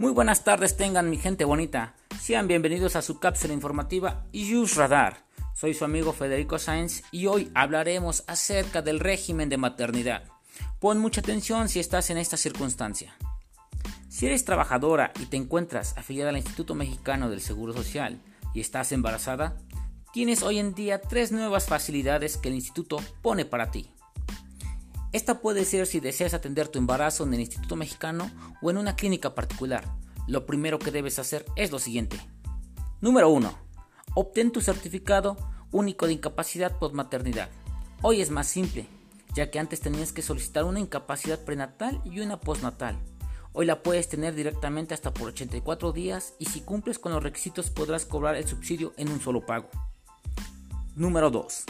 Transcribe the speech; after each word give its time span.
Muy 0.00 0.12
buenas 0.12 0.44
tardes 0.44 0.76
tengan 0.76 1.10
mi 1.10 1.16
gente 1.16 1.44
bonita. 1.44 1.96
Sean 2.20 2.46
bienvenidos 2.46 2.94
a 2.94 3.02
su 3.02 3.18
cápsula 3.18 3.52
informativa 3.52 4.24
Use 4.32 4.76
Radar. 4.76 5.24
Soy 5.54 5.74
su 5.74 5.84
amigo 5.84 6.12
Federico 6.12 6.56
Sáenz 6.60 7.02
y 7.10 7.26
hoy 7.26 7.50
hablaremos 7.52 8.22
acerca 8.28 8.80
del 8.80 9.00
régimen 9.00 9.48
de 9.48 9.56
maternidad. 9.56 10.22
Pon 10.78 11.00
mucha 11.00 11.20
atención 11.20 11.68
si 11.68 11.80
estás 11.80 12.10
en 12.10 12.18
esta 12.18 12.36
circunstancia. 12.36 13.16
Si 14.08 14.26
eres 14.26 14.44
trabajadora 14.44 15.12
y 15.20 15.26
te 15.26 15.36
encuentras 15.36 15.98
afiliada 15.98 16.30
al 16.30 16.36
Instituto 16.36 16.76
Mexicano 16.76 17.28
del 17.28 17.40
Seguro 17.40 17.72
Social 17.72 18.20
y 18.54 18.60
estás 18.60 18.92
embarazada, 18.92 19.56
tienes 20.12 20.44
hoy 20.44 20.60
en 20.60 20.74
día 20.74 21.00
tres 21.00 21.32
nuevas 21.32 21.66
facilidades 21.66 22.36
que 22.36 22.50
el 22.50 22.54
instituto 22.54 22.98
pone 23.20 23.44
para 23.44 23.72
ti. 23.72 23.90
Esta 25.12 25.40
puede 25.40 25.64
ser 25.64 25.86
si 25.86 26.00
deseas 26.00 26.34
atender 26.34 26.68
tu 26.68 26.78
embarazo 26.78 27.24
en 27.24 27.32
el 27.32 27.40
Instituto 27.40 27.76
Mexicano 27.76 28.30
o 28.60 28.70
en 28.70 28.76
una 28.76 28.94
clínica 28.94 29.34
particular. 29.34 29.84
Lo 30.26 30.44
primero 30.44 30.78
que 30.78 30.90
debes 30.90 31.18
hacer 31.18 31.46
es 31.56 31.70
lo 31.70 31.78
siguiente. 31.78 32.20
Número 33.00 33.30
1. 33.30 33.50
Obtén 34.14 34.52
tu 34.52 34.60
certificado 34.60 35.36
único 35.72 36.06
de 36.06 36.12
incapacidad 36.12 36.78
postmaternidad. 36.78 37.48
Hoy 38.02 38.20
es 38.20 38.30
más 38.30 38.48
simple, 38.48 38.86
ya 39.34 39.50
que 39.50 39.58
antes 39.58 39.80
tenías 39.80 40.12
que 40.12 40.20
solicitar 40.20 40.64
una 40.64 40.80
incapacidad 40.80 41.42
prenatal 41.42 42.02
y 42.04 42.20
una 42.20 42.38
postnatal. 42.40 42.98
Hoy 43.54 43.64
la 43.64 43.82
puedes 43.82 44.08
tener 44.08 44.34
directamente 44.34 44.92
hasta 44.92 45.14
por 45.14 45.28
84 45.28 45.92
días 45.92 46.34
y 46.38 46.44
si 46.44 46.60
cumples 46.60 46.98
con 46.98 47.12
los 47.12 47.22
requisitos 47.22 47.70
podrás 47.70 48.04
cobrar 48.04 48.36
el 48.36 48.46
subsidio 48.46 48.92
en 48.98 49.10
un 49.10 49.20
solo 49.20 49.46
pago. 49.46 49.70
Número 50.94 51.30
2. 51.30 51.64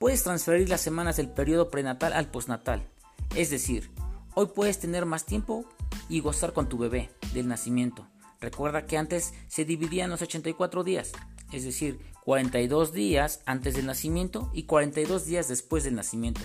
Puedes 0.00 0.22
transferir 0.22 0.70
las 0.70 0.80
semanas 0.80 1.18
del 1.18 1.28
periodo 1.28 1.68
prenatal 1.68 2.14
al 2.14 2.30
postnatal. 2.30 2.88
Es 3.36 3.50
decir, 3.50 3.90
hoy 4.34 4.46
puedes 4.46 4.78
tener 4.78 5.04
más 5.04 5.26
tiempo 5.26 5.66
y 6.08 6.20
gozar 6.20 6.54
con 6.54 6.70
tu 6.70 6.78
bebé 6.78 7.10
del 7.34 7.48
nacimiento. 7.48 8.08
Recuerda 8.40 8.86
que 8.86 8.96
antes 8.96 9.34
se 9.48 9.66
dividían 9.66 10.08
los 10.08 10.22
84 10.22 10.84
días, 10.84 11.12
es 11.52 11.64
decir, 11.64 12.00
42 12.24 12.94
días 12.94 13.42
antes 13.44 13.74
del 13.74 13.84
nacimiento 13.84 14.50
y 14.54 14.62
42 14.62 15.26
días 15.26 15.48
después 15.48 15.84
del 15.84 15.96
nacimiento. 15.96 16.40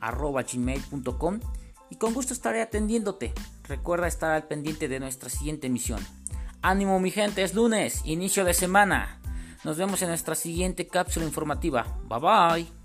gmail.com 0.00 1.40
y 1.90 1.96
con 1.96 2.14
gusto 2.14 2.32
estaré 2.32 2.62
atendiéndote. 2.62 3.34
Recuerda 3.64 4.06
estar 4.06 4.32
al 4.32 4.46
pendiente 4.46 4.88
de 4.88 5.00
nuestra 5.00 5.28
siguiente 5.28 5.66
emisión. 5.66 6.00
Ánimo 6.62 6.98
mi 7.00 7.10
gente, 7.10 7.42
es 7.42 7.54
lunes, 7.54 8.02
inicio 8.04 8.44
de 8.44 8.54
semana. 8.54 9.20
Nos 9.64 9.76
vemos 9.76 10.02
en 10.02 10.08
nuestra 10.08 10.34
siguiente 10.34 10.86
cápsula 10.86 11.26
informativa. 11.26 11.98
Bye 12.08 12.18
bye. 12.20 12.77